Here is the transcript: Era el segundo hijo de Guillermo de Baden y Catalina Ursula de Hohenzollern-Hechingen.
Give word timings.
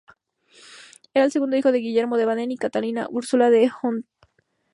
Era 1.13 1.25
el 1.25 1.31
segundo 1.31 1.57
hijo 1.57 1.71
de 1.71 1.77
Guillermo 1.77 2.17
de 2.17 2.25
Baden 2.25 2.49
y 2.49 2.57
Catalina 2.57 3.05
Ursula 3.11 3.51
de 3.51 3.67
Hohenzollern-Hechingen. 3.69 4.05